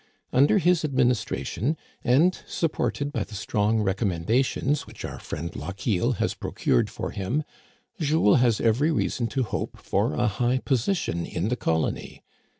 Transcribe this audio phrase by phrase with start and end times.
[0.33, 6.89] Under his administration and supported by the strong recommendations which our friend Lochiel has procured
[6.89, 7.43] for him,
[7.99, 12.23] Jules has every reason to hope for a high position in the colony.